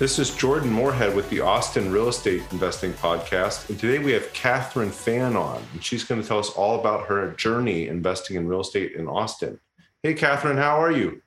[0.00, 3.68] This is Jordan Moorhead with the Austin Real Estate Investing Podcast.
[3.68, 7.08] And today we have Catherine Fan on, and she's going to tell us all about
[7.08, 9.60] her journey investing in real estate in Austin.
[10.02, 11.20] Hey, Catherine, how are you?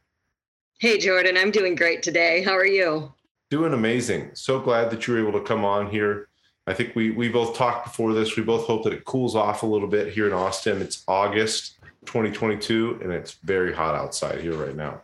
[0.80, 2.42] Hey, Jordan, I'm doing great today.
[2.42, 3.14] How are you?
[3.52, 4.32] Doing amazing.
[4.34, 6.30] So glad that you were able to come on here.
[6.66, 8.36] I think we, we both talked before this.
[8.36, 10.82] We both hope that it cools off a little bit here in Austin.
[10.82, 11.78] It's August
[12.08, 15.04] 2022, and it's very hot outside here right now.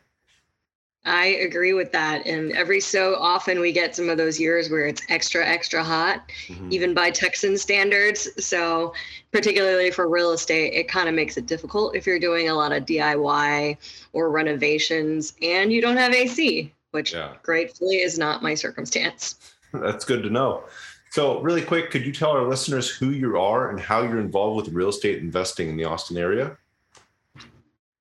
[1.09, 2.25] I agree with that.
[2.25, 6.29] And every so often we get some of those years where it's extra, extra hot,
[6.47, 6.71] mm-hmm.
[6.71, 8.29] even by Texan standards.
[8.43, 8.93] So,
[9.31, 12.71] particularly for real estate, it kind of makes it difficult if you're doing a lot
[12.71, 13.77] of DIY
[14.13, 17.33] or renovations and you don't have AC, which yeah.
[17.43, 19.55] gratefully is not my circumstance.
[19.73, 20.63] That's good to know.
[21.11, 24.67] So, really quick, could you tell our listeners who you are and how you're involved
[24.67, 26.55] with real estate investing in the Austin area?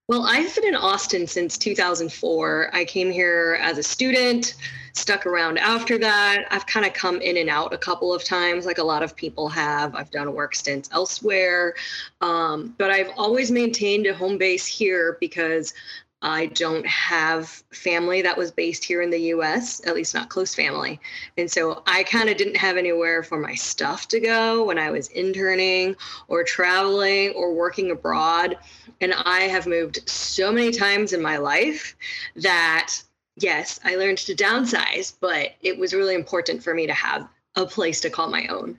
[0.09, 2.71] Well, I've been in Austin since 2004.
[2.73, 4.55] I came here as a student,
[4.95, 6.47] stuck around after that.
[6.51, 9.15] I've kind of come in and out a couple of times, like a lot of
[9.15, 9.95] people have.
[9.95, 11.75] I've done work stints elsewhere.
[12.23, 15.75] Um, but I've always maintained a home base here because
[16.21, 20.55] I don't have family that was based here in the US, at least not close
[20.55, 21.01] family.
[21.37, 24.91] And so I kind of didn't have anywhere for my stuff to go when I
[24.91, 25.95] was interning
[26.27, 28.59] or traveling or working abroad.
[29.01, 31.97] And I have moved so many times in my life
[32.35, 32.95] that,
[33.37, 37.65] yes, I learned to downsize, but it was really important for me to have a
[37.65, 38.79] place to call my own.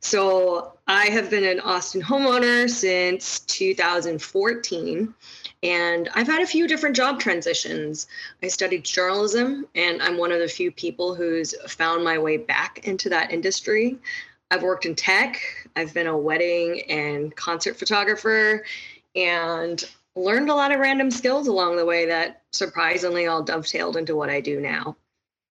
[0.00, 5.14] So I have been an Austin homeowner since 2014.
[5.62, 8.06] And I've had a few different job transitions.
[8.42, 12.86] I studied journalism, and I'm one of the few people who's found my way back
[12.86, 13.98] into that industry.
[14.50, 15.40] I've worked in tech,
[15.76, 18.64] I've been a wedding and concert photographer,
[19.14, 19.84] and
[20.14, 24.30] learned a lot of random skills along the way that surprisingly all dovetailed into what
[24.30, 24.96] I do now.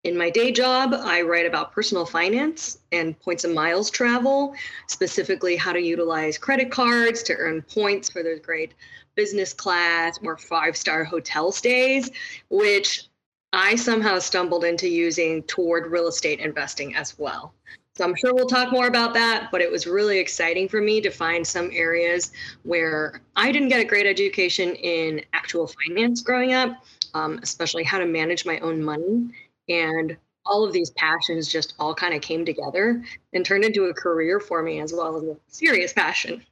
[0.06, 4.54] In my day job, I write about personal finance and points and miles travel,
[4.86, 8.76] specifically how to utilize credit cards to earn points for those great
[9.16, 12.12] business class or five star hotel stays,
[12.50, 13.08] which
[13.52, 17.56] I somehow stumbled into using toward real estate investing as well.
[17.96, 21.02] So I'm sure we'll talk more about that, but it was really exciting for me
[21.02, 26.54] to find some areas where I didn't get a great education in actual finance growing
[26.54, 29.32] up, um, especially how to manage my own money.
[29.70, 33.04] And all of these passions just all kind of came together
[33.34, 36.44] and turned into a career for me as well as a serious passion.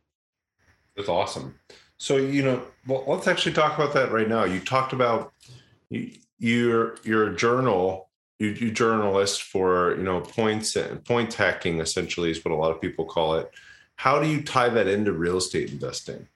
[0.95, 1.55] That's awesome.
[1.97, 4.43] So you know, well, let's actually talk about that right now.
[4.43, 5.33] You talked about
[5.89, 8.09] you, your your journal.
[8.39, 10.75] You, you journalist for you know points
[11.05, 13.49] point hacking essentially is what a lot of people call it.
[13.95, 16.27] How do you tie that into real estate investing?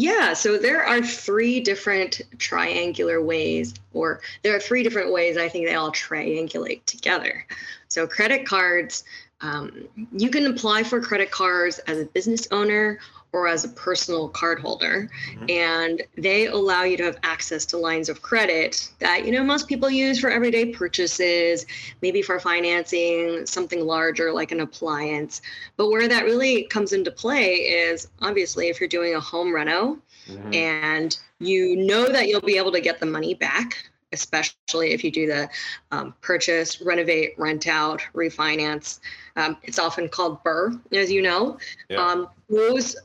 [0.00, 5.48] Yeah, so there are three different triangular ways, or there are three different ways I
[5.48, 7.44] think they all triangulate together.
[7.88, 9.02] So, credit cards,
[9.40, 12.98] um, you can apply for credit cards as a business owner
[13.32, 15.50] or as a personal card holder mm-hmm.
[15.50, 19.68] and they allow you to have access to lines of credit that you know most
[19.68, 21.66] people use for everyday purchases
[22.00, 25.42] maybe for financing something larger like an appliance
[25.76, 29.98] but where that really comes into play is obviously if you're doing a home reno
[30.26, 30.54] mm-hmm.
[30.54, 35.10] and you know that you'll be able to get the money back especially if you
[35.10, 35.48] do the
[35.90, 39.00] um, purchase, renovate, rent out, refinance.
[39.36, 41.58] Um, it's often called BRRRR, as you know.
[41.88, 42.04] Yeah.
[42.04, 42.96] Um, those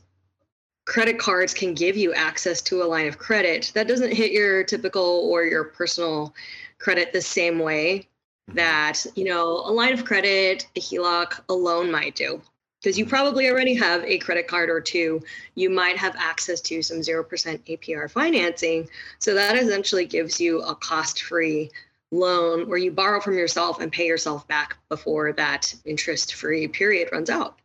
[0.84, 4.64] credit cards can give you access to a line of credit that doesn't hit your
[4.64, 6.34] typical or your personal
[6.78, 8.06] credit the same way
[8.48, 8.56] mm-hmm.
[8.56, 12.40] that you know a line of credit a heloc a loan might do
[12.84, 15.22] because you probably already have a credit card or two.
[15.54, 18.90] You might have access to some 0% apr financing.
[19.18, 21.70] So that essentially gives you a cost-free
[22.10, 27.30] loan where you borrow from yourself and pay yourself back before that interest-free period runs
[27.30, 27.58] out.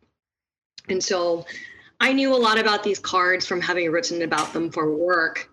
[0.88, 1.44] And so
[2.00, 5.52] I knew a lot about these cards from having written about them for work.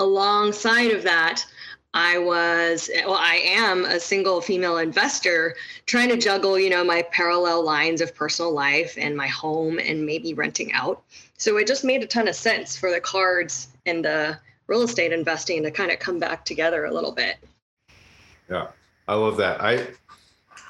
[0.00, 1.46] Alongside of that,
[1.94, 5.54] I was, well, I am a single female investor
[5.86, 10.04] trying to juggle, you know, my parallel lines of personal life and my home and
[10.04, 11.04] maybe renting out.
[11.38, 15.12] So it just made a ton of sense for the cards and the real estate
[15.12, 17.36] investing to kind of come back together a little bit.
[18.50, 18.68] Yeah.
[19.06, 19.60] I love that.
[19.60, 19.86] I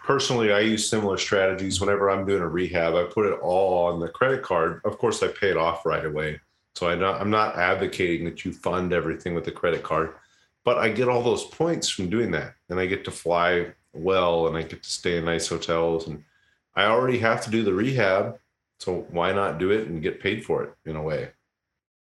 [0.05, 2.95] personally I use similar strategies whenever I'm doing a rehab.
[2.95, 4.83] I put it all on the credit card.
[4.85, 6.41] Of course, I pay it off right away.
[6.75, 10.15] So I I'm not advocating that you fund everything with the credit card,
[10.65, 14.49] but I get all those points from doing that, and I get to fly well,
[14.49, 16.25] and I get to stay in nice hotels, and
[16.75, 18.39] I already have to do the rehab,
[18.81, 21.31] so why not do it and get paid for it in a way?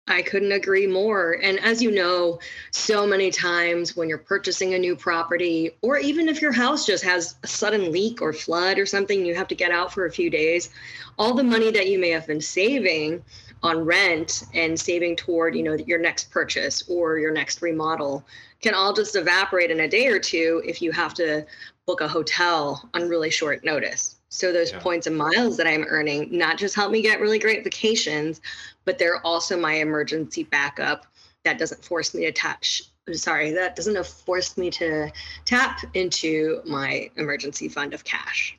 [0.08, 1.40] I couldn't agree more.
[1.42, 2.40] And as you know,
[2.72, 7.06] so many times when you're purchasing a new property, or even if your house just
[7.06, 10.12] has a sudden leak or flood or something, you have to get out for a
[10.12, 10.72] few days,
[11.18, 13.24] all the money that you may have been saving
[13.62, 18.26] on rent and saving toward, you know, your next purchase or your next remodel
[18.64, 21.46] can all just evaporate in a day or two if you have to
[21.86, 24.16] book a hotel on really short notice.
[24.30, 24.80] So those yeah.
[24.80, 28.42] points and miles that I'm earning not just help me get really great vacations,
[28.86, 31.06] but they're also my emergency backup
[31.44, 35.12] that doesn't force me to touch sorry that doesn't force me to
[35.44, 38.58] tap into my emergency fund of cash.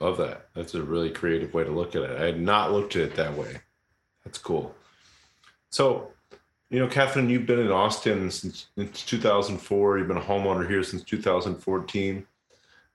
[0.00, 0.48] Love that.
[0.54, 2.20] That's a really creative way to look at it.
[2.20, 3.60] I had not looked at it that way.
[4.24, 4.74] That's cool.
[5.70, 6.10] So
[6.70, 10.82] you know catherine you've been in austin since, since 2004 you've been a homeowner here
[10.82, 12.26] since 2014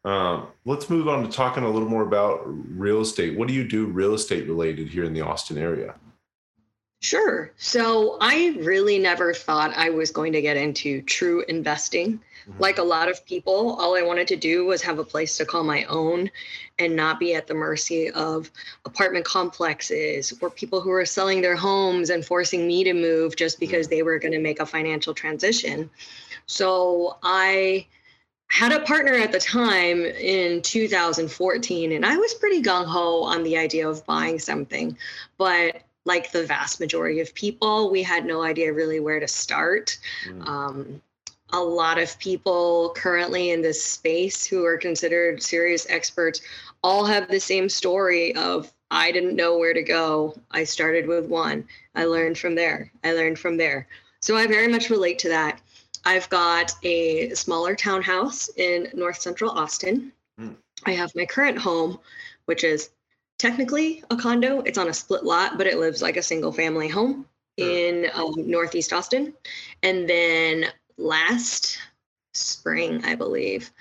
[0.06, 3.36] um, let's move on to talking a little more about real estate.
[3.36, 5.96] What do you do real estate related here in the austin area
[7.06, 7.52] Sure.
[7.58, 12.14] So I really never thought I was going to get into true investing.
[12.50, 12.60] Mm-hmm.
[12.60, 15.46] Like a lot of people, all I wanted to do was have a place to
[15.46, 16.32] call my own
[16.80, 18.50] and not be at the mercy of
[18.86, 23.60] apartment complexes or people who are selling their homes and forcing me to move just
[23.60, 23.98] because mm-hmm.
[23.98, 25.92] they were going to make a financial transition.
[26.48, 27.86] So I
[28.48, 33.44] had a partner at the time in 2014 and I was pretty gung ho on
[33.44, 34.98] the idea of buying something,
[35.38, 39.98] but like the vast majority of people, we had no idea really where to start.
[40.28, 40.48] Mm.
[40.48, 41.02] Um,
[41.52, 46.42] a lot of people currently in this space who are considered serious experts
[46.84, 50.40] all have the same story of I didn't know where to go.
[50.52, 51.68] I started with one.
[51.96, 52.92] I learned from there.
[53.04, 53.88] I learned from there.
[54.20, 55.62] So I very much relate to that.
[56.04, 60.12] I've got a smaller townhouse in North Central Austin.
[60.40, 60.56] Mm.
[60.86, 62.00] I have my current home,
[62.46, 62.92] which is
[63.38, 64.62] technically a condo.
[64.62, 67.26] It's on a split lot, but it lives like a single family home
[67.58, 69.34] in um, Northeast Austin.
[69.84, 70.66] And then
[70.98, 71.78] last
[72.34, 73.72] spring, I believe,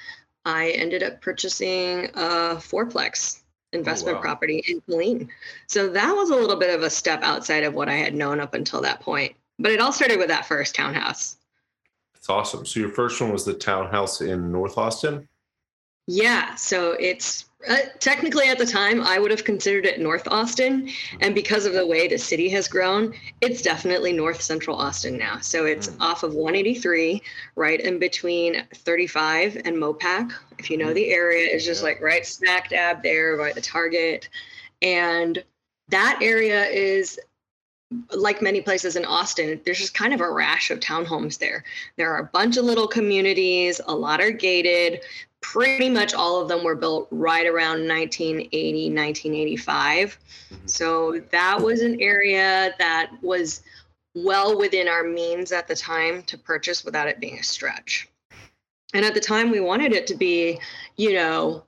[0.45, 3.41] I ended up purchasing a fourplex
[3.73, 4.23] investment oh, wow.
[4.23, 5.29] property in Killeen.
[5.67, 8.41] So that was a little bit of a step outside of what I had known
[8.41, 9.35] up until that point.
[9.59, 11.37] But it all started with that first townhouse.
[12.15, 12.65] That's awesome.
[12.67, 15.29] So your first one was the townhouse in North Austin?
[16.06, 16.55] Yeah.
[16.55, 20.88] So it's uh, technically, at the time, I would have considered it North Austin.
[21.20, 25.38] And because of the way the city has grown, it's definitely North Central Austin now.
[25.40, 25.96] So it's mm.
[26.00, 27.22] off of 183,
[27.56, 30.32] right in between 35 and Mopac.
[30.58, 34.28] If you know the area, it's just like right smack dab there by the Target.
[34.82, 35.43] And
[35.88, 37.19] that area is
[38.10, 41.64] like many places in Austin, there's just kind of a rash of townhomes there.
[41.96, 45.00] There are a bunch of little communities, a lot are gated
[45.52, 50.67] pretty much all of them were built right around 1980 1985 mm-hmm.
[50.67, 53.62] so that was an area that was
[54.14, 58.08] well within our means at the time to purchase without it being a stretch.
[58.94, 60.58] And at the time we wanted it to be
[60.96, 61.65] you know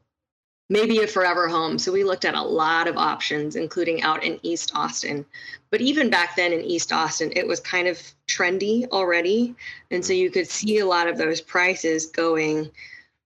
[0.71, 1.79] maybe a forever home.
[1.79, 5.27] So we looked at a lot of options including out in east austin.
[5.71, 9.55] But even back then in east austin it was kind of trendy already.
[9.91, 12.71] And so you could see a lot of those prices going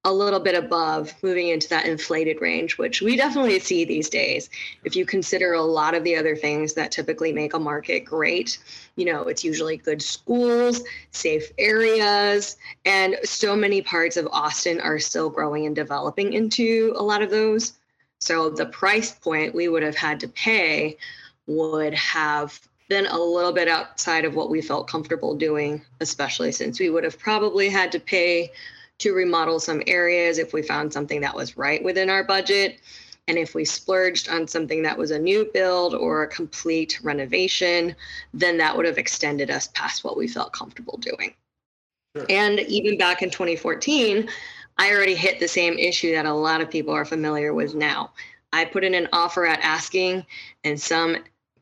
[0.05, 4.49] a little bit above moving into that inflated range, which we definitely see these days.
[4.83, 8.59] If you consider a lot of the other things that typically make a market great,
[8.97, 14.99] you know, it's usually good schools, safe areas, and so many parts of Austin are
[14.99, 17.75] still growing and developing into a lot of those.
[18.21, 20.97] So the price point we would have had to pay
[21.47, 26.81] would have been a little bit outside of what we felt comfortable doing, especially since
[26.81, 28.51] we would have probably had to pay
[29.01, 32.81] to remodel some areas if we found something that was right within our budget.
[33.29, 37.95] And if we splurged on something that was a new build or a complete renovation,
[38.35, 41.35] then that would have extended us past what we felt comfortable doing.
[42.17, 42.27] Sure.
[42.29, 44.29] And even back in 2014,
[44.79, 48.13] I already hit the same issue that a lot of people are familiar with now.
[48.53, 50.27] I put in an offer at asking,
[50.65, 51.19] and some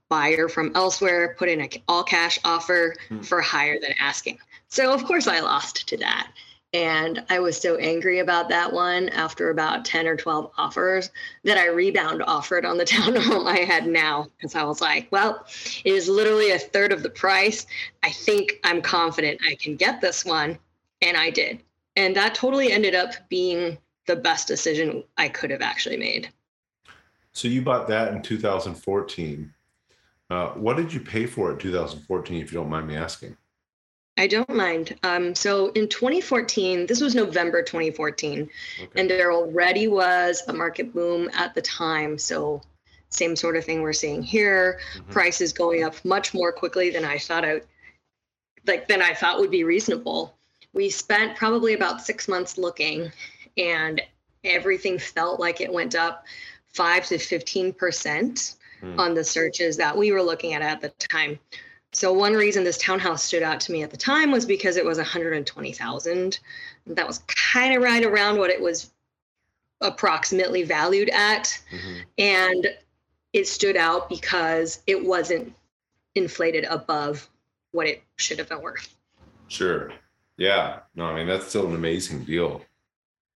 [0.08, 3.20] buyer from elsewhere put in an all cash offer hmm.
[3.20, 4.38] for higher than asking.
[4.68, 6.32] So, of course, I lost to that.
[6.74, 11.10] And I was so angry about that one after about 10 or 12 offers
[11.44, 14.26] that I rebound offered on the townhome I had now.
[14.36, 15.46] Because I was like, well,
[15.84, 17.66] it is literally a third of the price.
[18.02, 20.58] I think I'm confident I can get this one.
[21.00, 21.60] And I did.
[21.96, 26.30] and that totally ended up being the best decision I could have actually made.
[27.32, 29.54] So you bought that in 2014.
[30.30, 33.36] Uh, what did you pay for it 2014, if you don't mind me asking?
[34.18, 34.98] I don't mind.
[35.04, 38.90] Um, so in 2014, this was November 2014, okay.
[38.96, 42.18] and there already was a market boom at the time.
[42.18, 42.60] So
[43.10, 44.80] same sort of thing we're seeing here.
[44.96, 45.12] Mm-hmm.
[45.12, 47.60] Prices going up much more quickly than I thought I
[48.66, 50.34] like than I thought would be reasonable.
[50.72, 53.12] We spent probably about six months looking,
[53.56, 54.02] and
[54.42, 56.26] everything felt like it went up
[56.66, 58.98] five to 15 percent mm.
[58.98, 61.38] on the searches that we were looking at at the time.
[61.98, 64.84] So one reason this townhouse stood out to me at the time was because it
[64.84, 66.38] was 120,000.
[66.86, 68.92] That was kind of right around what it was
[69.80, 71.60] approximately valued at.
[71.72, 71.98] Mm-hmm.
[72.18, 72.68] And
[73.32, 75.52] it stood out because it wasn't
[76.14, 77.28] inflated above
[77.72, 78.94] what it should have been worth.
[79.48, 79.92] Sure.
[80.36, 80.78] Yeah.
[80.94, 82.62] No, I mean, that's still an amazing deal.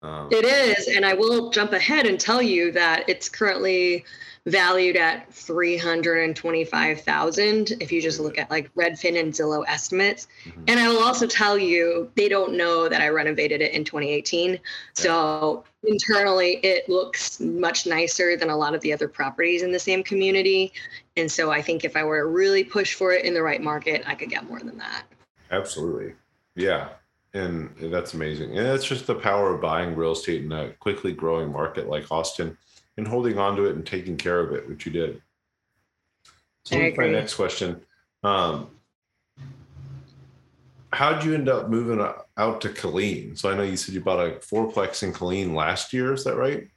[0.03, 0.89] Um, it is.
[0.89, 4.05] And I will jump ahead and tell you that it's currently
[4.47, 10.27] valued at 325,000 if you just look at like Redfin and Zillow estimates.
[10.45, 10.65] Mm-hmm.
[10.67, 14.55] And I will also tell you they don't know that I renovated it in 2018.
[14.55, 14.59] Yeah.
[14.95, 19.79] So internally it looks much nicer than a lot of the other properties in the
[19.79, 20.73] same community.
[21.17, 23.63] And so I think if I were to really push for it in the right
[23.63, 25.05] market, I could get more than that.
[25.53, 26.15] Absolutely.
[26.57, 26.89] Yeah.
[27.35, 28.57] And that's amazing.
[28.57, 32.11] And that's just the power of buying real estate in a quickly growing market like
[32.11, 32.59] Austin
[32.99, 35.23] and holding on to it and taking care of it, which you did.
[36.65, 37.81] So my next question.
[38.23, 38.69] Um,
[40.93, 43.37] how did you end up moving out to Killeen?
[43.39, 46.13] So I know you said you bought a fourplex in Killeen last year.
[46.13, 46.69] Is that right?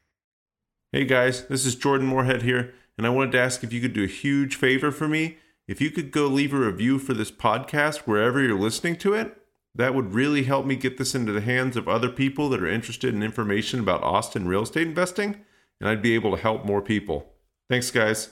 [0.91, 3.91] Hey guys, this is Jordan Moorhead here, and I wanted to ask if you could
[3.91, 5.38] do a huge favor for me.
[5.67, 9.38] If you could go leave a review for this podcast wherever you're listening to it,
[9.75, 12.67] that would really help me get this into the hands of other people that are
[12.67, 15.44] interested in information about Austin real estate investing
[15.79, 17.34] and I'd be able to help more people.
[17.70, 18.29] Thanks, guys.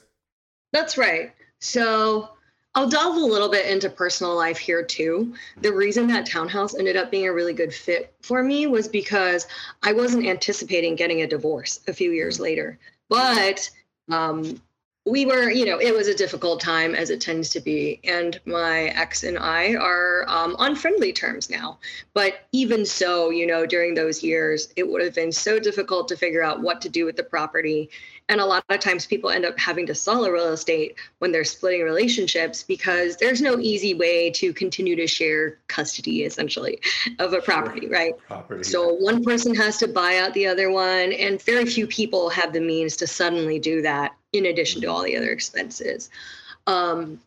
[0.71, 1.33] That's right.
[1.59, 2.29] So
[2.75, 5.33] I'll delve a little bit into personal life here too.
[5.61, 9.47] The reason that townhouse ended up being a really good fit for me was because
[9.83, 12.79] I wasn't anticipating getting a divorce a few years later.
[13.09, 13.69] But
[14.09, 14.59] um,
[15.05, 17.99] we were, you know, it was a difficult time as it tends to be.
[18.05, 21.77] And my ex and I are um, on friendly terms now.
[22.13, 26.17] But even so, you know, during those years, it would have been so difficult to
[26.17, 27.89] figure out what to do with the property.
[28.29, 31.31] And a lot of times people end up having to sell a real estate when
[31.31, 36.79] they're splitting relationships because there's no easy way to continue to share custody essentially
[37.19, 37.89] of a property, sure.
[37.89, 38.17] right?
[38.27, 38.63] Property.
[38.63, 42.53] So one person has to buy out the other one, and very few people have
[42.53, 46.09] the means to suddenly do that in addition to all the other expenses.
[46.65, 47.19] Um,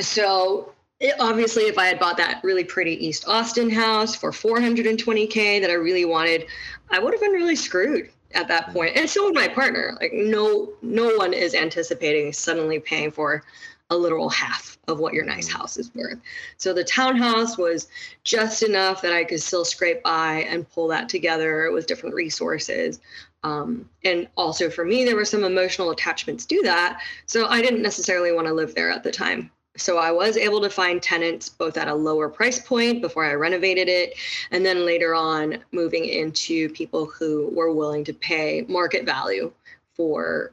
[0.00, 5.60] so it, obviously, if I had bought that really pretty East Austin house for 420k
[5.60, 6.46] that I really wanted,
[6.90, 8.74] I would have been really screwed at that.
[8.76, 9.96] And so would my partner.
[10.00, 13.42] Like no, no one is anticipating suddenly paying for
[13.90, 16.18] a literal half of what your nice house is worth.
[16.58, 17.88] So the townhouse was
[18.22, 23.00] just enough that I could still scrape by and pull that together with different resources.
[23.44, 27.00] Um, and also for me, there were some emotional attachments to that.
[27.26, 29.50] So I didn't necessarily want to live there at the time.
[29.78, 33.34] So I was able to find tenants both at a lower price point before I
[33.34, 34.14] renovated it,
[34.50, 39.52] and then later on moving into people who were willing to pay market value
[39.94, 40.52] for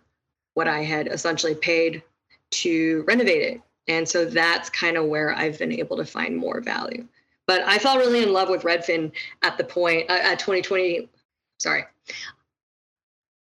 [0.53, 2.03] what I had essentially paid
[2.51, 3.61] to renovate it.
[3.87, 7.05] And so that's kind of where I've been able to find more value.
[7.47, 9.11] But I fell really in love with Redfin
[9.43, 11.09] at the point uh, at 2020.
[11.59, 11.83] Sorry,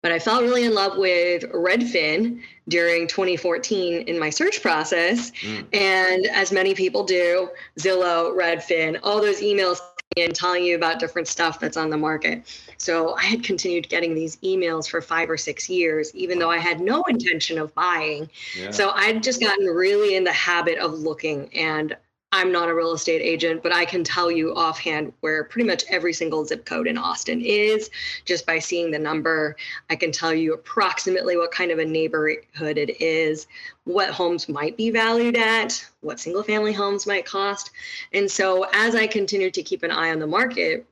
[0.02, 5.32] but I fell really in love with Redfin during 2014 in my search process.
[5.42, 5.68] Mm.
[5.74, 9.80] And as many people do, Zillow, Redfin, all those emails
[10.18, 12.44] in telling you about different stuff that's on the market.
[12.78, 16.58] So I had continued getting these emails for five or six years, even though I
[16.58, 18.30] had no intention of buying.
[18.58, 18.72] Yeah.
[18.72, 21.96] So I'd just gotten really in the habit of looking and
[22.34, 25.84] I'm not a real estate agent, but I can tell you offhand where pretty much
[25.90, 27.90] every single zip code in Austin is
[28.24, 29.58] just by seeing the number.
[29.90, 33.48] I can tell you approximately what kind of a neighborhood it is,
[33.84, 37.72] what homes might be valued at, what single family homes might cost.
[38.14, 40.86] And so as I continued to keep an eye on the market,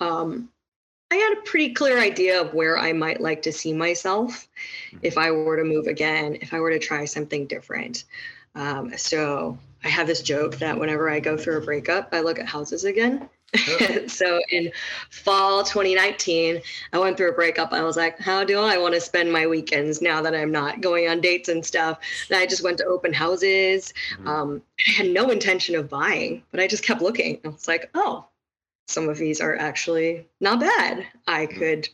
[0.00, 0.48] um,
[1.10, 4.48] I had a pretty clear idea of where I might like to see myself
[5.02, 8.04] if I were to move again, if I were to try something different.
[8.54, 12.38] Um, so I have this joke that whenever I go through a breakup, I look
[12.38, 13.28] at houses again.
[14.08, 14.72] so in
[15.10, 16.60] fall 2019,
[16.92, 17.72] I went through a breakup.
[17.72, 20.80] I was like, how do I want to spend my weekends now that I'm not
[20.80, 21.98] going on dates and stuff?
[22.30, 23.92] And I just went to open houses.
[24.14, 24.28] Mm-hmm.
[24.28, 27.40] Um, I had no intention of buying, but I just kept looking.
[27.44, 28.26] I was like, oh,
[28.88, 31.06] some of these are actually not bad.
[31.26, 31.58] I Mm.
[31.58, 31.88] could,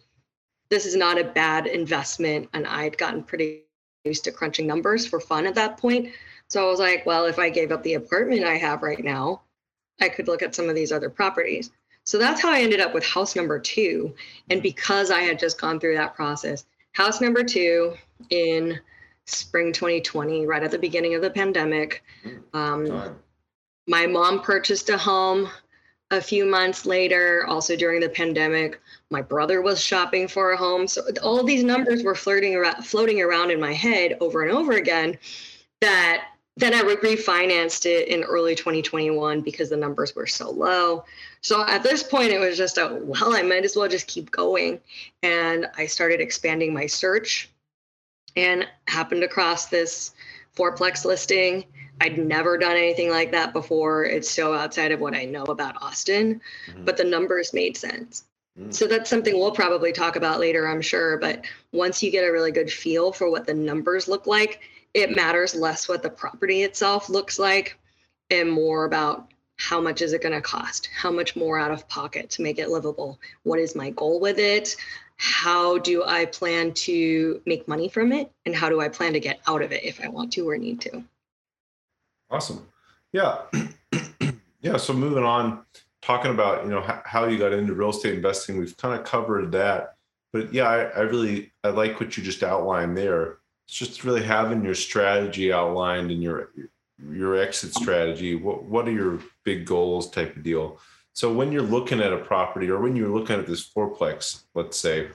[0.70, 2.48] this is not a bad investment.
[2.54, 3.64] And I'd gotten pretty
[4.04, 6.12] used to crunching numbers for fun at that point.
[6.50, 9.42] So I was like, well, if I gave up the apartment I have right now,
[10.00, 11.70] I could look at some of these other properties.
[12.04, 14.14] So that's how I ended up with house number two.
[14.48, 17.94] And because I had just gone through that process, house number two
[18.30, 18.80] in
[19.26, 22.02] spring 2020, right at the beginning of the pandemic.
[22.52, 23.16] Um,
[23.86, 25.48] my mom purchased a home
[26.10, 28.80] a few months later, also during the pandemic.
[29.10, 30.88] My brother was shopping for a home.
[30.88, 34.72] So all these numbers were flirting around, floating around in my head over and over
[34.72, 35.16] again.
[35.80, 36.26] That
[36.56, 41.04] then I refinanced it in early 2021 because the numbers were so low.
[41.40, 44.30] So at this point, it was just a well, I might as well just keep
[44.30, 44.80] going.
[45.22, 47.48] And I started expanding my search
[48.36, 50.12] and happened across this
[50.56, 51.64] fourplex listing.
[52.00, 54.04] I'd never done anything like that before.
[54.04, 56.84] It's so outside of what I know about Austin, Mhm.
[56.84, 58.24] but the numbers made sense.
[58.58, 58.74] Mm.
[58.74, 61.18] So that's something we'll probably talk about later, I'm sure.
[61.18, 64.60] But once you get a really good feel for what the numbers look like,
[64.94, 67.78] it matters less what the property itself looks like
[68.30, 70.88] and more about how much is it going to cost?
[70.96, 73.20] How much more out of pocket to make it livable?
[73.42, 74.74] What is my goal with it?
[75.16, 78.32] How do I plan to make money from it?
[78.46, 80.56] And how do I plan to get out of it if I want to or
[80.56, 81.04] need to?
[82.30, 82.66] Awesome.
[83.12, 83.42] Yeah.
[84.62, 84.78] yeah.
[84.78, 85.62] So moving on,
[86.00, 89.52] talking about, you know, how you got into real estate investing, we've kind of covered
[89.52, 89.96] that.
[90.32, 93.39] But yeah, I, I really, I like what you just outlined there.
[93.70, 96.50] It's just really having your strategy outlined and your,
[97.08, 98.34] your exit strategy.
[98.34, 100.80] What, what are your big goals type of deal?
[101.12, 104.76] So when you're looking at a property or when you're looking at this fourplex, let's
[104.76, 105.10] say,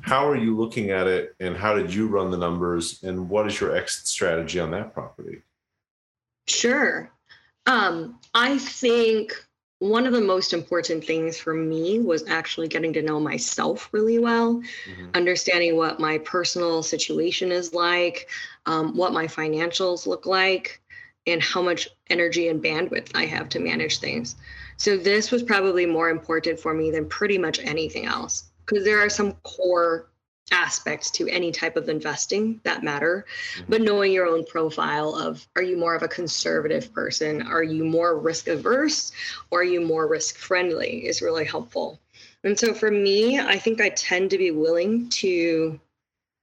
[0.00, 3.46] how are you looking at it and how did you run the numbers and what
[3.46, 5.42] is your exit strategy on that property?
[6.46, 7.12] Sure.
[7.66, 9.34] Um, I think
[9.80, 14.18] one of the most important things for me was actually getting to know myself really
[14.18, 15.14] well, Mhm.
[15.14, 18.28] understanding what my personal situation is like,
[18.66, 20.80] um, what my financials look like,
[21.26, 24.36] and how much energy and bandwidth I have to manage things.
[24.76, 28.98] So, this was probably more important for me than pretty much anything else because there
[28.98, 30.08] are some core
[30.52, 33.26] aspects to any type of investing that matter.
[33.68, 37.42] But knowing your own profile of are you more of a conservative person?
[37.42, 39.12] Are you more risk averse
[39.50, 42.00] or are you more risk friendly is really helpful.
[42.44, 45.78] And so for me i think i tend to be willing to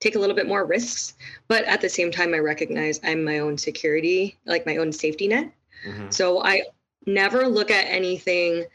[0.02, 1.14] take a little bit more risks
[1.48, 5.28] but at the same time i recognize i'm my own security like my own safety
[5.28, 5.52] net.
[5.88, 6.14] Mhm.
[6.14, 6.64] so I
[7.06, 8.66] never look at anything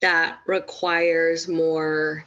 [0.00, 2.26] that requires more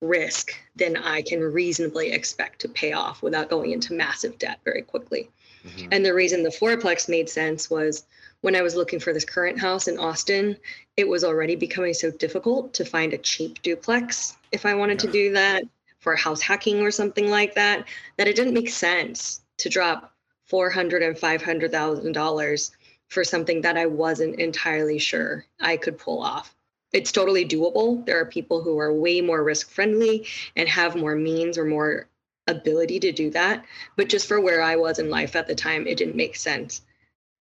[0.00, 4.82] risk than I can reasonably expect to pay off without going into massive debt very
[4.82, 5.28] quickly.
[5.64, 5.88] Mhm.
[5.90, 8.04] And the reason the fourplex made sense was
[8.40, 10.56] when I was looking for this current house in Austin,
[10.96, 15.10] it was already becoming so difficult to find a cheap duplex if I wanted to
[15.10, 15.64] do that
[15.98, 20.70] for house hacking or something like that, that it didn't make sense to drop four
[20.70, 22.70] hundred and five hundred thousand dollars
[23.08, 26.54] for something that I wasn't entirely sure I could pull off.
[26.92, 28.04] It's totally doable.
[28.06, 32.08] There are people who are way more risk friendly and have more means or more
[32.46, 33.64] ability to do that.
[33.96, 36.82] But just for where I was in life at the time, it didn't make sense.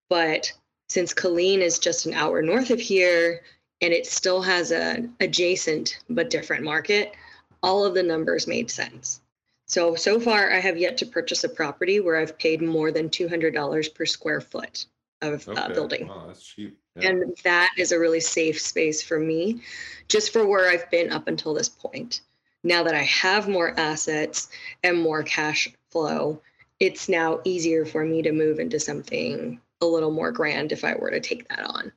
[0.09, 0.51] But
[0.89, 3.41] since Killeen is just an hour north of here
[3.81, 7.13] and it still has a adjacent but different market,
[7.63, 9.21] all of the numbers made sense.
[9.65, 13.09] So so far I have yet to purchase a property where I've paid more than
[13.09, 14.85] $200 per square foot
[15.21, 16.07] of uh, building.
[16.07, 16.77] Wow, that's cheap.
[16.95, 17.09] Yeah.
[17.09, 19.61] And that is a really safe space for me,
[20.07, 22.21] just for where I've been up until this point.
[22.63, 24.49] Now that I have more assets
[24.83, 26.41] and more cash flow,
[26.79, 30.95] it's now easier for me to move into something a little more grand if I
[30.95, 31.91] were to take that on.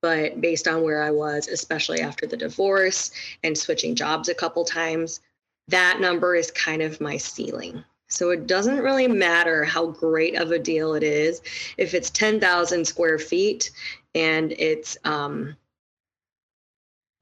[0.00, 3.10] But based on where I was, especially after the divorce
[3.42, 5.20] and switching jobs a couple times,
[5.68, 7.84] that number is kind of my ceiling.
[8.12, 11.40] So it doesn't really matter how great of a deal it is.
[11.78, 13.70] If it's 10,000 square feet
[14.14, 15.56] and it's um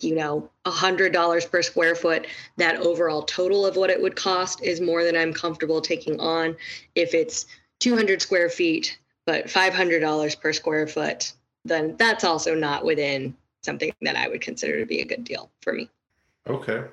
[0.00, 2.26] you know a hundred dollars per square foot
[2.56, 6.56] that overall total of what it would cost is more than i'm comfortable taking on
[6.96, 7.46] if it's
[7.78, 11.32] 200 square feet but $500 per square foot
[11.64, 15.50] then that's also not within something that i would consider to be a good deal
[15.60, 15.88] for me
[16.48, 16.84] Okay.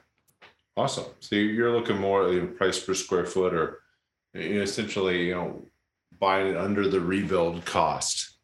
[0.76, 1.06] Awesome.
[1.20, 3.80] So you're looking more at the price per square foot or
[4.34, 5.66] essentially, you know,
[6.20, 8.38] buying it under the rebuild cost.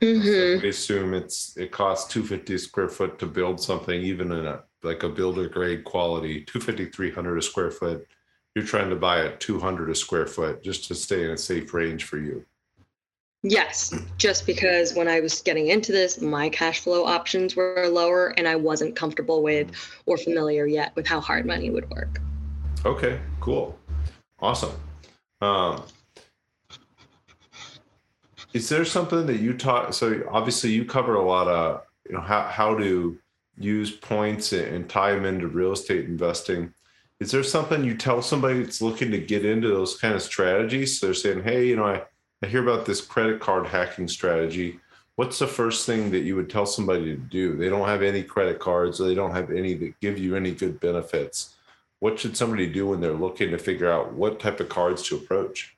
[0.00, 0.62] So Mhm.
[0.62, 5.02] we assume it's it costs 250 square foot to build something, even in a like
[5.02, 8.06] a builder grade quality, 250, 300 a square foot.
[8.54, 11.74] You're trying to buy at 200 a square foot just to stay in a safe
[11.74, 12.44] range for you.
[13.42, 18.34] Yes, just because when I was getting into this, my cash flow options were lower
[18.36, 19.70] and I wasn't comfortable with
[20.06, 22.20] or familiar yet with how hard money would work.
[22.84, 23.78] Okay, cool.
[24.40, 24.72] Awesome.
[25.40, 25.84] Um,
[28.54, 29.94] is there something that you taught?
[29.94, 33.18] So obviously you cover a lot of, you know, how, how to
[33.58, 36.72] use points and tie them into real estate investing.
[37.20, 40.98] Is there something you tell somebody that's looking to get into those kind of strategies?
[40.98, 42.02] So they're saying, Hey, you know, I,
[42.42, 44.78] I hear about this credit card hacking strategy.
[45.16, 47.56] What's the first thing that you would tell somebody to do?
[47.56, 50.52] They don't have any credit cards, or they don't have any that give you any
[50.52, 51.56] good benefits.
[52.00, 55.16] What should somebody do when they're looking to figure out what type of cards to
[55.16, 55.76] approach?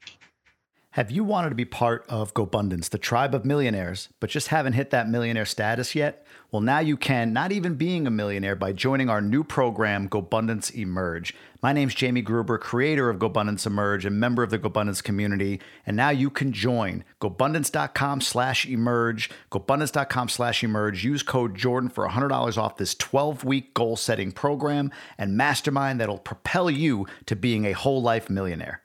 [0.94, 4.74] Have you wanted to be part of GoBundance, the tribe of millionaires, but just haven't
[4.74, 6.26] hit that millionaire status yet?
[6.50, 10.74] Well, now you can, not even being a millionaire, by joining our new program, GoBundance
[10.74, 11.32] Emerge.
[11.62, 15.96] My name's Jamie Gruber, creator of GoBundance Emerge and member of the GoBundance community, and
[15.96, 17.04] now you can join.
[17.20, 21.04] GoBundance.com slash emerge, GoBundance.com slash emerge.
[21.04, 27.06] Use code Jordan for $100 off this 12-week goal-setting program and mastermind that'll propel you
[27.26, 28.82] to being a whole life millionaire.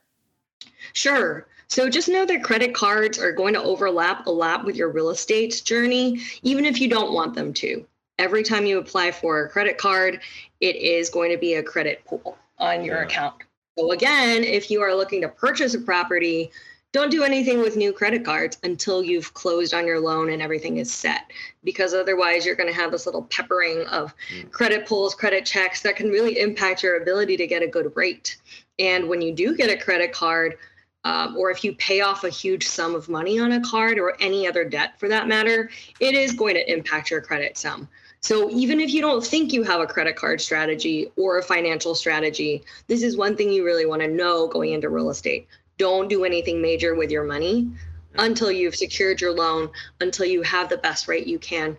[0.93, 1.47] Sure.
[1.67, 5.09] So just know that credit cards are going to overlap a lot with your real
[5.09, 7.85] estate journey, even if you don't want them to.
[8.17, 10.21] Every time you apply for a credit card,
[10.61, 13.03] it is going to be a credit pool on your yeah.
[13.03, 13.35] account.
[13.77, 16.51] So again, if you are looking to purchase a property,
[16.95, 20.77] don't do anything with new credit cards until you've closed on your loan and everything
[20.77, 21.29] is set
[21.65, 24.49] because otherwise you're going to have this little peppering of mm.
[24.49, 28.37] credit pulls credit checks that can really impact your ability to get a good rate
[28.79, 30.55] and when you do get a credit card
[31.05, 34.17] um, or if you pay off a huge sum of money on a card or
[34.19, 37.87] any other debt for that matter, it is going to impact your credit some.
[38.21, 41.93] So even if you don't think you have a credit card strategy or a financial
[41.93, 45.47] strategy, this is one thing you really want to know going into real estate.
[45.77, 47.69] Don't do anything major with your money
[48.17, 49.69] until you've secured your loan,
[50.01, 51.77] until you have the best rate you can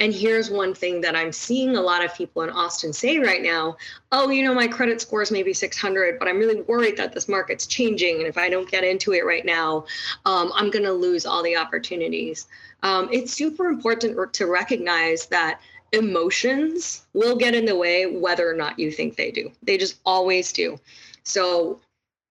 [0.00, 3.42] and here's one thing that I'm seeing a lot of people in Austin say right
[3.42, 3.76] now
[4.12, 7.28] oh, you know, my credit score is maybe 600, but I'm really worried that this
[7.28, 8.16] market's changing.
[8.16, 9.84] And if I don't get into it right now,
[10.24, 12.46] um, I'm going to lose all the opportunities.
[12.82, 15.60] Um, it's super important to recognize that
[15.92, 19.52] emotions will get in the way whether or not you think they do.
[19.62, 20.78] They just always do.
[21.22, 21.80] So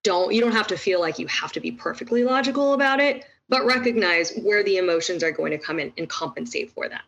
[0.04, 3.26] don't you don't have to feel like you have to be perfectly logical about it,
[3.50, 7.04] but recognize where the emotions are going to come in and compensate for that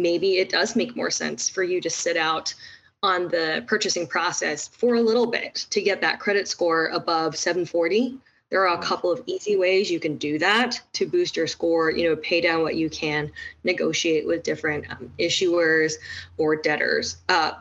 [0.00, 2.54] maybe it does make more sense for you to sit out
[3.02, 8.18] on the purchasing process for a little bit to get that credit score above 740
[8.50, 11.90] there are a couple of easy ways you can do that to boost your score
[11.90, 13.30] you know pay down what you can
[13.62, 15.94] negotiate with different um, issuers
[16.38, 17.52] or debtors uh,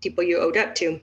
[0.00, 1.00] people you owe debt to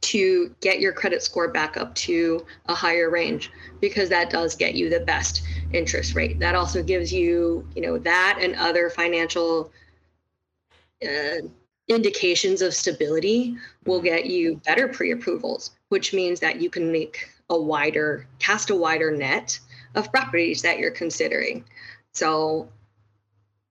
[0.00, 4.74] to get your credit score back up to a higher range because that does get
[4.74, 6.38] you the best interest rate.
[6.38, 9.72] That also gives you you know that and other financial
[11.04, 11.46] uh,
[11.88, 13.56] indications of stability
[13.86, 18.74] will get you better pre-approvals which means that you can make a wider cast a
[18.74, 19.58] wider net
[19.94, 21.64] of properties that you're considering.
[22.12, 22.68] So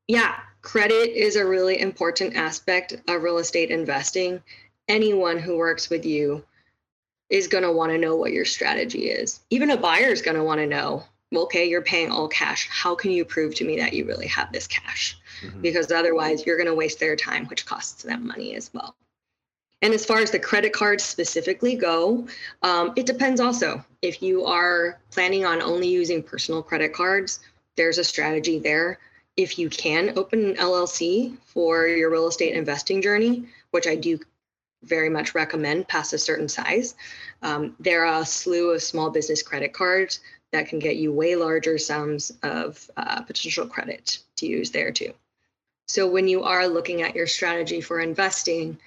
[0.07, 4.41] yeah credit is a really important aspect of real estate investing.
[4.89, 6.43] Anyone who works with you
[7.29, 9.41] is going to want to know what your strategy is.
[9.49, 11.03] Even a buyer is going to want to know,
[11.35, 12.67] okay, you're paying all cash.
[12.71, 15.17] How can you prove to me that you really have this cash?
[15.41, 15.61] Mm-hmm.
[15.61, 18.95] Because otherwise, you're going to waste their time, which costs them money as well.
[19.81, 22.27] And as far as the credit cards specifically go,
[22.63, 23.83] um, it depends also.
[24.01, 27.39] If you are planning on only using personal credit cards,
[27.75, 28.97] there's a strategy there.
[29.35, 34.19] If you can open an LLC for your real estate investing journey, which I do
[34.83, 36.95] very much recommend past a certain size.
[37.41, 40.19] Um, there are a slew of small business credit cards
[40.51, 45.13] that can get you way larger sums of uh, potential credit to use there too.
[45.87, 48.77] So when you are looking at your strategy for investing,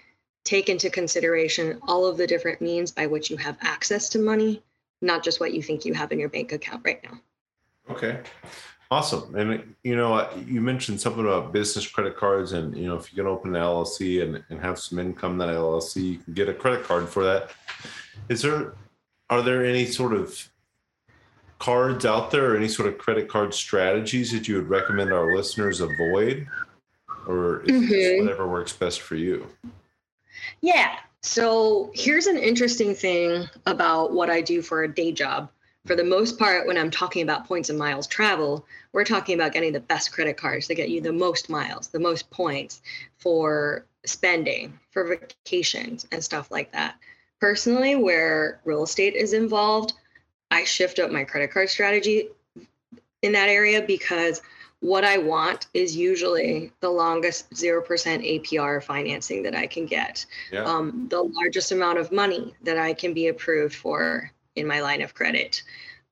[0.45, 4.63] take into consideration all of the different means by which you have access to money,
[5.01, 7.19] not just what you think you have in your bank account right now.
[7.91, 8.21] Okay.
[8.93, 9.35] Awesome.
[9.37, 13.17] And you know, you mentioned something about business credit cards, and you know, if you
[13.17, 16.55] can open an LLC and, and have some income that LLC, you can get a
[16.55, 17.51] credit card for that.
[18.29, 18.75] Is there
[19.31, 20.50] are there any sort of
[21.61, 25.37] cards out there or any sort of credit card strategies that you would recommend our
[25.37, 26.49] listeners avoid?
[27.29, 28.25] Or mm-hmm.
[28.25, 29.47] whatever works best for you?
[30.61, 30.97] Yeah.
[31.23, 35.49] So here's an interesting thing about what I do for a day job
[35.87, 39.53] for the most part, when I'm talking about points and miles travel, we're talking about
[39.53, 42.83] getting the best credit cards to get you the most miles, the most points
[43.17, 46.97] for spending, for vacations, and stuff like that.
[47.41, 49.95] Personally, where real estate is involved,
[50.51, 52.29] I shift up my credit card strategy
[53.23, 54.43] in that area because
[54.81, 60.65] what I want is usually the longest 0% APR financing that I can get, Yeah.
[60.65, 65.03] um, the largest amount of money that I can be approved for in my line
[65.03, 65.63] of credit.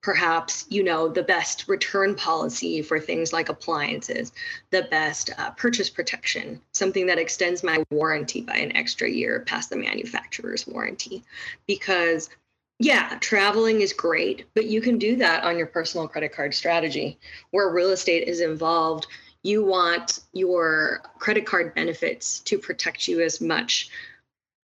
[0.03, 4.33] Perhaps, you know, the best return policy for things like appliances,
[4.71, 9.71] the best uh, purchase protection, something that extends my warranty by an extra year past
[9.71, 11.25] the manufacturer's warranty.
[11.67, 12.31] Because
[12.79, 17.19] yeah, traveling is great, but you can do that on your personal credit card strategy.
[17.51, 19.09] Where real estate is involved,
[19.43, 23.91] you want your credit card benefits to protect you as much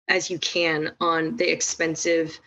[0.09, 2.39] as you can on the expensive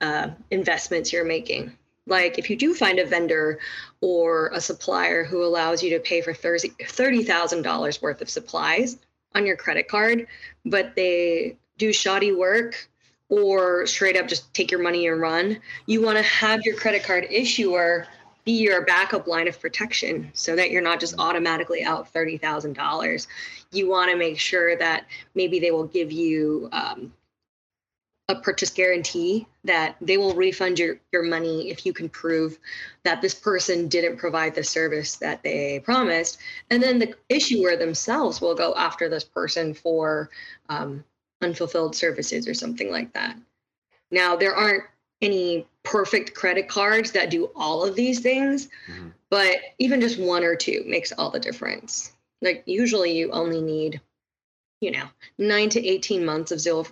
[0.00, 1.76] uh, investments you're making.
[2.06, 3.58] Like if you do find a vendor
[4.00, 8.98] or a supplier who allows you to pay for $30,000 worth of supplies
[9.34, 10.26] on your credit card,
[10.64, 12.88] but they do shoddy work
[13.28, 15.58] or straight up just take your money and run.
[15.86, 18.06] You want to have your credit card issuer
[18.44, 23.26] be your backup line of protection so that you're not just automatically out $30,000.
[23.72, 27.12] You want to make sure that maybe they will give you um,
[28.28, 32.58] a purchase guarantee that they will refund your, your money if you can prove
[33.02, 36.38] that this person didn't provide the service that they promised.
[36.70, 40.30] And then the issuer themselves will go after this person for
[40.68, 41.04] um,
[41.44, 43.36] unfulfilled services or something like that.
[44.10, 44.84] Now, there aren't
[45.20, 49.12] any perfect credit cards that do all of these things, Mhm.
[49.30, 52.12] but even just one or two makes all the difference.
[52.40, 54.00] Like, usually you only need,
[54.80, 56.86] you know, nine to 18 months of zero,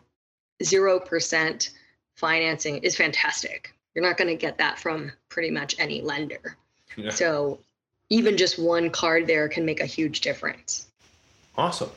[0.62, 1.70] 0%
[2.14, 3.74] financing is fantastic.
[3.94, 6.56] You're not going to get that from pretty much any lender.
[6.96, 7.10] Yeah.
[7.10, 7.60] So,
[8.08, 10.86] even just one card there can make a huge difference.
[11.56, 11.90] Awesome.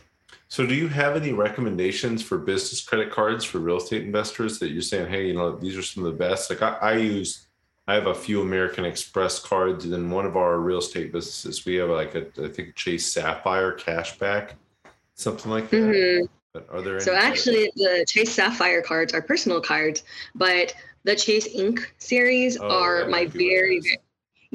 [0.48, 4.70] So, do you have any recommendations for business credit cards for real estate investors that
[4.70, 6.50] you're saying, hey, you know, these are some of the best?
[6.50, 7.48] Like, I, I use,
[7.88, 11.66] I have a few American Express cards, and then one of our real estate businesses,
[11.66, 14.52] we have like a, I think Chase Sapphire cashback,
[15.16, 15.78] something like that.
[15.78, 16.30] Mhm.
[16.54, 20.04] But are there So actually, the Chase Sapphire cards are personal cards,
[20.36, 24.00] but the Chase Ink series Oh, are my might be what it very,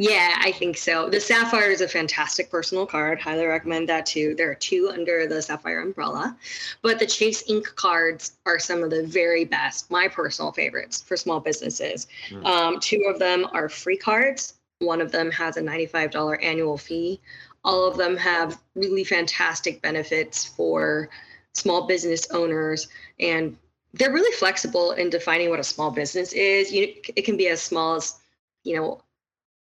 [0.03, 1.11] yeah, I think so.
[1.11, 3.21] The Sapphire is a fantastic personal card.
[3.21, 4.35] Highly recommend that too.
[4.35, 6.39] There are two under the Sapphire umbrella,
[6.81, 11.19] but the Chase Ink cards are some of the very best, my personal favorites for
[11.19, 12.07] small businesses.
[12.31, 12.47] Hmm.
[12.47, 14.55] Um, two of them are free cards.
[14.79, 17.21] One of them has a $95 annual fee.
[17.63, 21.11] All of them have really fantastic benefits for
[21.53, 23.55] small business owners and
[23.93, 27.61] they're really flexible in defining what a small business is you it can be as
[27.61, 28.21] small as
[28.63, 29.03] you know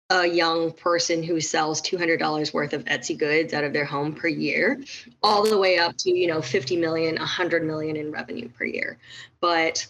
[0.10, 4.28] a young person who sells $200 worth of etsy goods out of their home per
[4.28, 4.82] year
[5.22, 8.98] all the way up to you know 50 million 100 million in revenue per year.
[9.40, 9.86] But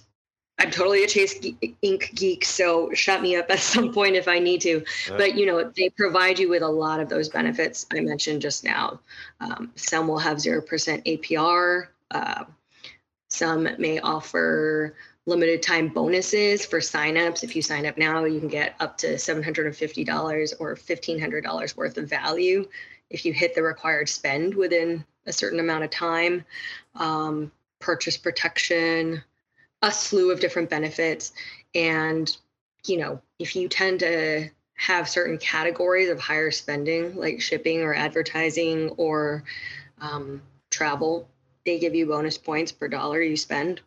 [0.62, 1.40] i'm totally a chase
[1.82, 4.84] ink geek so shut me up at some point if i need to.
[5.08, 8.64] But you know they provide you with a lot of those benefits i mentioned just
[8.64, 9.00] now.
[9.40, 12.44] Um, some will have 0% apr uh,
[13.30, 17.44] some may offer limited time bonuses for signups.
[17.44, 22.10] If you sign up now, you can get up to $750 or $1,500 worth of
[22.10, 22.68] value
[23.10, 26.46] if you hit the required spend within a certain amount of time.
[26.96, 29.24] Um, purchase protection,
[29.82, 31.32] a slew of different benefits.
[31.74, 32.36] And,
[32.86, 37.94] you know, if you tend to have certain categories of higher spending, like shipping or
[37.94, 39.44] advertising or
[40.02, 41.28] um, travel,
[41.66, 43.82] they give you bonus points per dollar you spend.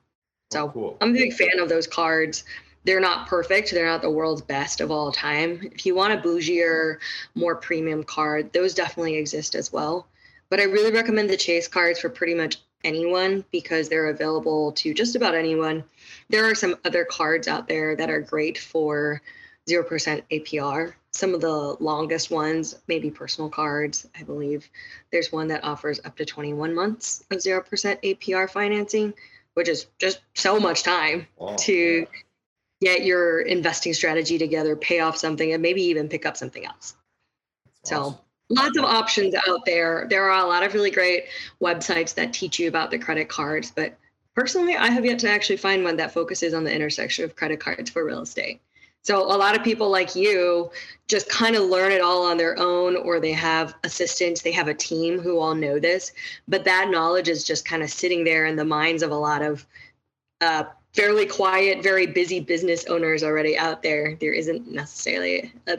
[0.52, 0.96] So Oh, cool.
[1.00, 2.44] I'm a big fan of those cards.
[2.84, 3.70] They're not perfect.
[3.70, 5.60] They're not the world's best of all time.
[5.72, 6.98] If you want a bougier,
[7.34, 10.06] more premium card, those definitely exist as well.
[10.50, 14.92] But I really recommend the Chase cards for pretty much anyone because they're available to
[14.92, 15.84] just about anyone.
[16.28, 19.22] There are some other cards out there that are great for
[19.68, 20.92] 0% APR.
[21.12, 24.68] Some of the longest ones, maybe personal cards, I believe.
[25.10, 27.64] There's one that offers up to 21 months of 0%
[28.02, 29.14] APR financing,
[29.54, 31.56] which is just so much time oh, Wow.
[31.56, 32.06] to
[32.80, 36.96] get your investing strategy together, pay off something, and maybe even pick up something else.
[37.66, 38.18] That's So awesome.
[38.48, 40.06] lots of options out there.
[40.10, 41.26] There are a lot of really great
[41.60, 43.96] websites that teach you about the credit cards, but
[44.34, 47.60] personally, I have yet to actually find one that focuses on the intersection of credit
[47.60, 48.60] cards for real estate.
[49.02, 50.70] So a lot of people like you
[51.08, 54.68] just kind of learn it all on their own, or they have assistants, they have
[54.68, 56.12] a team who all know this,
[56.46, 59.42] but that knowledge is just kind of sitting there in the minds of a lot
[59.42, 59.66] of
[60.40, 64.16] uh, fairly quiet, very busy business owners already out there.
[64.20, 65.78] There isn't necessarily a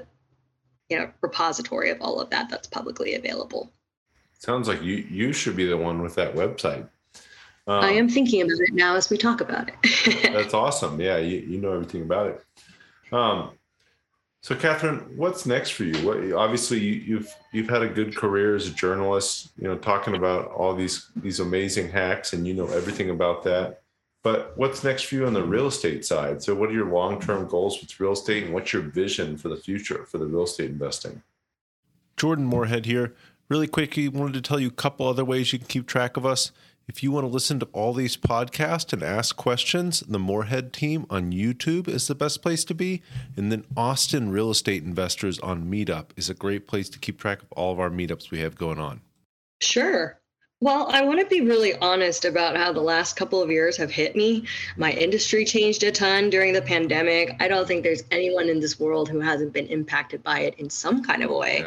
[0.90, 3.72] you know repository of all of that that's publicly available.
[4.38, 6.90] Sounds like you you should be the one with that website.
[7.66, 10.34] Um, I am thinking about it now as we talk about it.
[10.34, 11.00] That's awesome.
[11.00, 12.46] Yeah, you, you know everything about it.
[13.14, 13.52] Um,
[14.42, 15.96] So, Catherine, what's next for you?
[16.06, 19.54] What, obviously, you, you've you've had a good career as a journalist.
[19.58, 23.84] You know, talking about all these these amazing hacks, and you know everything about that.
[24.22, 26.44] But what's next for you on the real estate side?
[26.44, 29.48] So, what are your long term goals with real estate, and what's your vision for
[29.48, 31.24] the future for the real estate investing?
[32.18, 33.14] Jordan Moorhead here.
[33.48, 36.26] Really quickly, wanted to tell you a couple other ways you can keep track of
[36.26, 36.52] us.
[36.86, 41.06] If you want to listen to all these podcasts and ask questions, the Moorhead team
[41.10, 43.02] on YouTube is the best place to be.
[43.38, 47.42] And then Austin Real Estate Investors on Meetup is a great place to keep track
[47.42, 49.00] of all of our meetups we have going on.
[49.62, 50.20] Sure.
[50.60, 53.92] Well, I want to be really honest about how the last couple of years have
[53.92, 54.46] hit me.
[54.76, 57.36] My industry changed a ton during the pandemic.
[57.40, 60.70] I don't think there's anyone in this world who hasn't been impacted by it in
[60.70, 61.66] some kind of a way.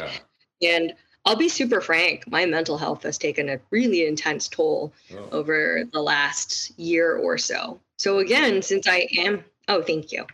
[0.59, 0.69] Yeah.
[0.69, 0.93] And
[1.27, 5.27] I'll be super frank, my mental health has taken a really intense toll oh.
[5.33, 7.81] over the last year or so.
[7.97, 10.25] So, again, since I am, oh, thank you.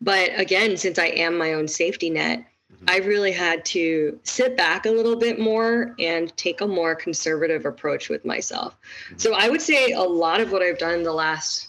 [0.00, 2.84] But again, since I am my own safety net, mm-hmm.
[2.88, 7.66] I really had to sit back a little bit more and take a more conservative
[7.66, 8.74] approach with myself.
[9.08, 9.18] Mm-hmm.
[9.18, 11.67] So, I would say a lot of what I've done in the last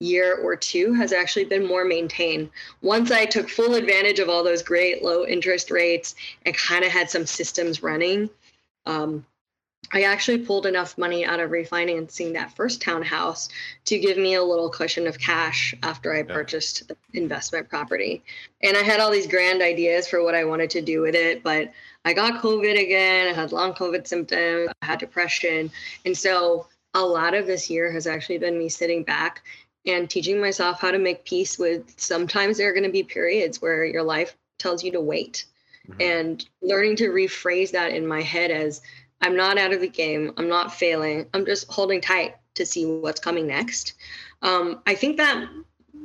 [0.00, 2.50] year or two has actually been more maintained.
[2.82, 6.90] Once I took full advantage of all those great low interest rates and kind of
[6.90, 8.30] had some systems running,
[8.86, 9.24] um,
[9.92, 13.48] I actually pulled enough money out of refinancing that first townhouse
[13.86, 16.32] to give me a little cushion of cash after I yeah.
[16.32, 18.22] purchased the investment property.
[18.62, 21.42] And I had all these grand ideas for what I wanted to do with it,
[21.42, 21.72] but
[22.04, 23.28] I got COVID again.
[23.28, 25.70] I had long COVID symptoms, I had depression.
[26.04, 29.42] And so a lot of this year has actually been me sitting back
[29.86, 33.62] and teaching myself how to make peace with sometimes there are going to be periods
[33.62, 35.46] where your life tells you to wait
[35.88, 36.00] mm-hmm.
[36.00, 38.82] and learning to rephrase that in my head as
[39.22, 42.84] i'm not out of the game i'm not failing i'm just holding tight to see
[42.84, 43.94] what's coming next
[44.42, 45.48] um, i think that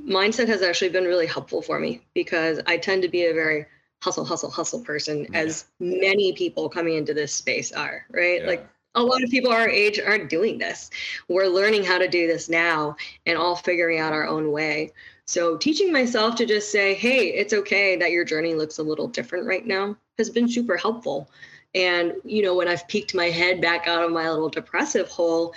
[0.05, 3.65] mindset has actually been really helpful for me because i tend to be a very
[4.01, 5.39] hustle hustle hustle person yeah.
[5.39, 8.47] as many people coming into this space are right yeah.
[8.47, 10.89] like a lot of people our age aren't doing this.
[11.27, 14.91] We're learning how to do this now and all figuring out our own way.
[15.27, 19.07] So, teaching myself to just say, hey, it's okay that your journey looks a little
[19.07, 21.29] different right now has been super helpful.
[21.73, 25.53] And, you know, when I've peeked my head back out of my little depressive hole,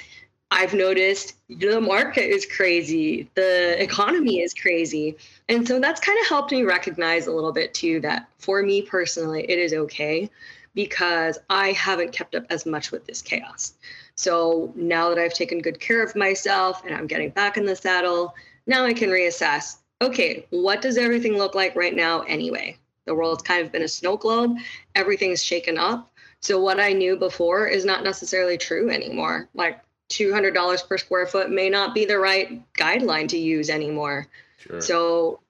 [0.51, 5.17] I've noticed the market is crazy, the economy is crazy.
[5.51, 8.83] And so that's kind of helped me recognize a little bit too that for me
[8.83, 10.31] personally, it is okay
[10.79, 13.73] because I haven't kept up as much with this chaos.
[14.15, 17.75] So now that I've taken good care of myself and I'm getting back in the
[17.75, 18.33] saddle,
[18.65, 22.79] now I can reassess okay, what does everything look like right now anyway?
[23.07, 24.57] The world's kind of been a snow globe,
[24.95, 26.09] everything's shaken up.
[26.39, 29.49] So what I knew before is not necessarily true anymore.
[29.55, 34.29] Like $200 per square foot may not be the right guideline to use anymore.
[34.59, 34.81] Sure.
[34.81, 35.41] So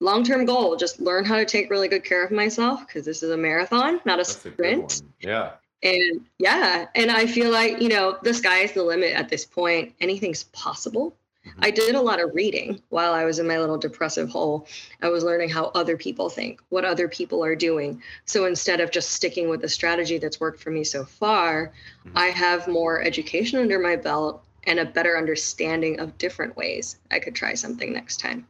[0.00, 3.22] long term goal just learn how to take really good care of myself because this
[3.22, 5.02] is a marathon not a That's sprint.
[5.22, 5.50] a yeah.
[5.82, 9.44] And yeah and i feel like you know the sky is the limit at this
[9.44, 9.94] point.
[10.00, 11.16] Anything's possible.
[11.46, 11.64] Mm-hmm.
[11.64, 14.66] i did a lot of reading while i was in my little depressive hole.
[15.00, 18.02] I was learning how other people think what other people are doing.
[18.26, 21.72] So instead of just sticking with the strategy that's worked for me so far
[22.06, 22.18] mm-hmm.
[22.18, 27.18] i have more education under my belt and a better understanding of different ways i
[27.18, 28.46] could try something next time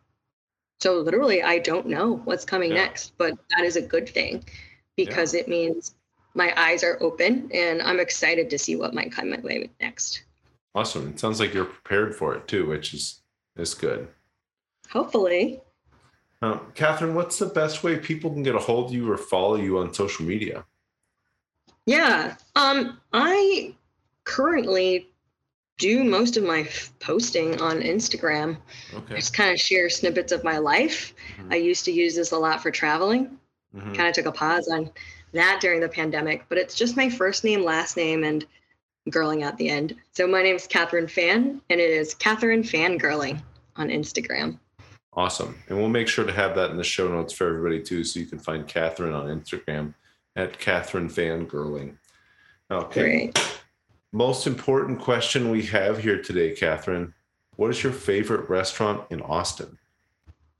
[0.81, 2.79] so literally, I don't know what's coming yeah.
[2.85, 4.45] next, but that is a good thing
[4.97, 5.41] because yeah.
[5.41, 5.95] it means
[6.35, 10.25] my eyes are open and I'm excited to see what might come my way next.
[10.75, 11.09] Awesome.
[11.09, 13.21] It sounds like you're prepared for it too, which is
[13.57, 14.09] is good.
[14.91, 15.61] Hopefully.
[16.43, 19.57] Uh, Catherine, what's the best way people can get a hold of you or follow
[19.57, 20.65] you on social media?
[21.85, 22.37] Yeah.
[22.57, 23.75] Um, I
[24.25, 25.11] currently
[25.81, 26.69] do most of my
[27.01, 28.59] posting on Instagram.
[28.95, 29.15] Okay.
[29.15, 31.15] I just kind of share snippets of my life.
[31.39, 31.53] Mm-hmm.
[31.53, 33.39] I used to use this a lot for traveling.
[33.75, 33.95] Mm-hmm.
[33.95, 34.91] Kind of took a pause on
[35.33, 38.47] that during the pandemic, but it's just my first name, last name, and
[39.09, 39.97] girling at the end.
[40.13, 43.41] So my name is Catherine Fan, and it is Catherine Fangirling
[43.77, 44.59] on Instagram.
[45.15, 45.57] Awesome.
[45.69, 48.21] And we'll make sure to have that in the show notes for everybody too, so
[48.21, 49.95] you can find Catherine on Instagram
[50.37, 51.97] at Catherine Fangirling.
[52.71, 53.01] Okay.
[53.01, 53.60] Great.
[54.13, 57.15] Most important question we have here today, Catherine.
[57.57, 59.79] What is your favorite restaurant in Austin?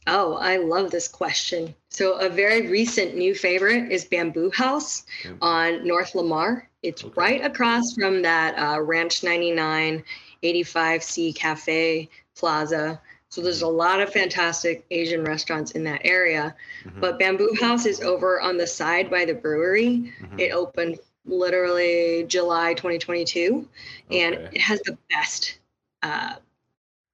[0.07, 1.75] Oh, I love this question.
[1.89, 5.05] So, a very recent new favorite is Bamboo House
[5.43, 6.69] on North Lamar.
[6.83, 7.13] It's okay.
[7.17, 10.03] right across from that uh, Ranch 99
[10.43, 13.01] 85C Cafe Plaza.
[13.31, 13.77] So, there's a mm-hmm.
[13.77, 16.55] lot of fantastic Asian restaurants in that area.
[16.85, 17.01] Mm-hmm.
[17.01, 20.13] But Bamboo House is over on the side by the brewery.
[20.23, 20.39] Mm-hmm.
[20.39, 23.69] It opened literally July 2022,
[24.07, 24.23] okay.
[24.23, 25.59] and it has the best,
[26.03, 26.35] uh,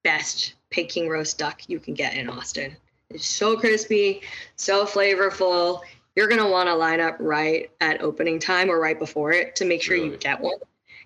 [0.04, 2.76] best Peking roast duck you can get in Austin.
[3.10, 4.22] It's so crispy,
[4.56, 5.82] so flavorful.
[6.16, 9.54] You're going to want to line up right at opening time or right before it
[9.56, 10.10] to make sure Really?
[10.10, 10.56] you get one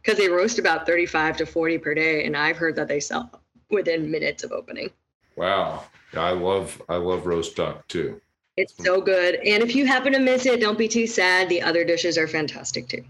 [0.03, 2.25] because they roast about 35 to 40 per day.
[2.25, 4.91] And I've heard that they sell within minutes of opening.
[5.37, 5.85] Wow.
[6.15, 8.21] I love I love roast duck too.
[8.57, 9.37] It's so good.
[9.37, 11.49] And if you happen to miss it, don't be too sad.
[11.49, 13.05] The other dishes are fantastic too.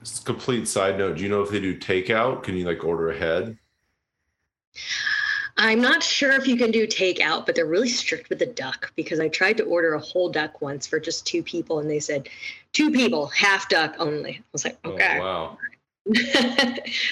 [0.00, 1.16] It's a complete side note.
[1.16, 2.42] Do you know if they do takeout?
[2.42, 3.56] Can you like order ahead?
[5.56, 8.92] I'm not sure if you can do takeout, but they're really strict with the duck
[8.96, 12.00] because I tried to order a whole duck once for just two people and they
[12.00, 12.28] said
[12.72, 14.38] two people, half duck only.
[14.38, 15.18] I was like, oh, okay.
[15.20, 15.58] Oh, wow.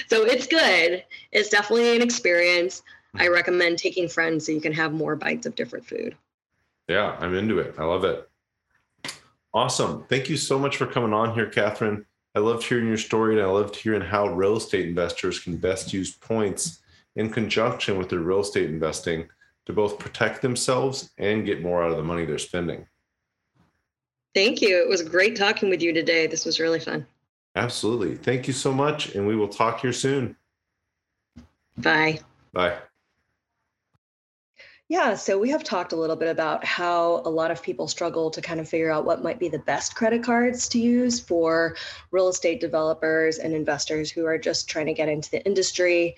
[0.09, 1.03] so it's good.
[1.31, 2.81] It's definitely an experience.
[3.15, 6.15] I recommend taking friends so you can have more bites of different food.
[6.87, 7.75] Yeah, I'm into it.
[7.77, 8.27] I love it.
[9.53, 10.05] Awesome.
[10.07, 12.05] Thank you so much for coming on here, Catherine.
[12.35, 15.91] I loved hearing your story and I loved hearing how real estate investors can best
[15.91, 16.79] use points
[17.17, 19.27] in conjunction with their real estate investing
[19.65, 22.87] to both protect themselves and get more out of the money they're spending.
[24.33, 24.81] Thank you.
[24.81, 26.25] It was great talking with you today.
[26.25, 27.05] This was really fun.
[27.55, 28.15] Absolutely.
[28.15, 29.13] Thank you so much.
[29.13, 30.37] And we will talk here soon.
[31.77, 32.21] Bye.
[32.53, 32.77] Bye.
[34.91, 38.29] Yeah, so we have talked a little bit about how a lot of people struggle
[38.29, 41.77] to kind of figure out what might be the best credit cards to use for
[42.11, 46.17] real estate developers and investors who are just trying to get into the industry.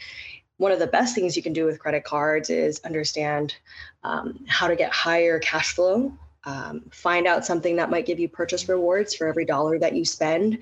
[0.57, 3.55] One of the best things you can do with credit cards is understand
[4.03, 6.11] um, how to get higher cash flow,
[6.45, 10.03] um, find out something that might give you purchase rewards for every dollar that you
[10.03, 10.57] spend.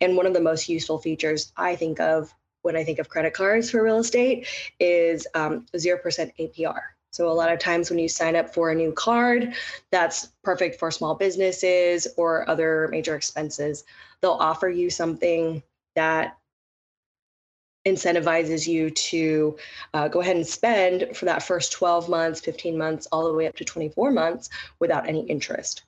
[0.00, 2.32] And one of the most useful features I think of
[2.62, 4.46] when I think of credit cards for real estate
[4.78, 6.00] is um, 0%
[6.38, 6.82] APR.
[7.18, 9.52] So a lot of times when you sign up for a new card,
[9.90, 13.82] that's perfect for small businesses or other major expenses.
[14.20, 15.60] They'll offer you something
[15.96, 16.38] that
[17.84, 19.56] incentivizes you to
[19.94, 23.48] uh, go ahead and spend for that first 12 months, 15 months, all the way
[23.48, 24.48] up to 24 months
[24.78, 25.82] without any interest.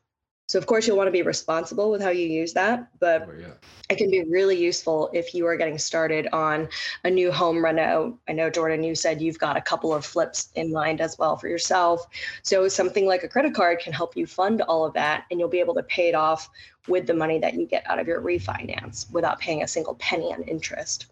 [0.51, 3.33] So of course you'll want to be responsible with how you use that, but Oh,
[3.39, 3.53] yeah.
[3.89, 6.69] it can be really useful if you are getting started on
[7.05, 8.19] a new home reno.
[8.27, 11.37] I know, Jordan, you said you've got a couple of flips in mind as well
[11.37, 12.05] for yourself.
[12.43, 15.49] So something like a credit card can help you fund all of that, and you'll
[15.49, 16.51] be able to pay it off
[16.89, 20.33] with the money that you get out of your refinance without paying a single penny
[20.33, 21.07] on interest.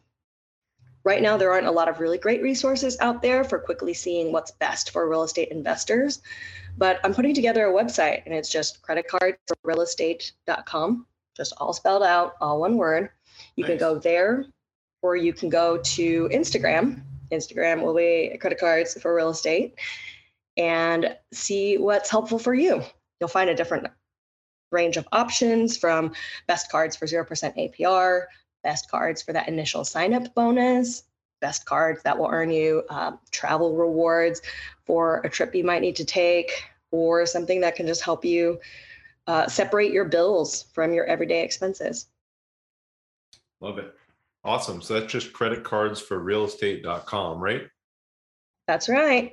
[1.04, 4.32] Right now, there aren't a lot of really great resources out there for quickly seeing
[4.32, 6.20] what's best for real estate investors,
[6.76, 11.06] but I'm putting together a website and it's just creditcardsforrealestate.com
[11.38, 13.10] just all spelled out, all one word.
[13.56, 14.44] You can go there,
[15.00, 17.02] or you can go to Instagram.
[17.32, 19.76] Instagram will be credit cards for real estate
[20.56, 22.82] and see what's helpful for you.
[23.20, 23.86] You'll find a different
[24.72, 26.12] range of options from
[26.46, 28.24] best cards for 0% APR,
[28.62, 31.04] best cards for that initial sign up bonus,
[31.40, 34.42] best cards that will earn you um, travel rewards
[34.84, 36.50] for a trip you might need to take,
[36.90, 38.58] or something that can just help you
[39.26, 42.06] uh, separate your bills from your everyday expenses.
[43.60, 43.94] Love it.
[44.44, 44.80] Awesome.
[44.80, 47.68] So that's just credit cards for realestate.com, right?
[48.66, 49.32] That's right.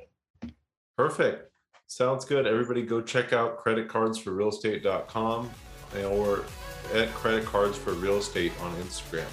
[0.98, 1.52] Perfect.
[1.88, 2.48] Sounds good.
[2.48, 5.50] Everybody go check out credit cards for realestate.com
[6.10, 6.44] or
[6.94, 9.26] at credit cards for real estate on Instagram.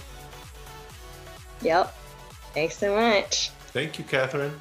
[1.62, 1.94] Yep.
[2.55, 3.50] Thanks so much.
[3.68, 4.53] Thank you, Catherine.